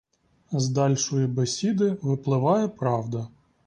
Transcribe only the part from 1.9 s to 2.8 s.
випливає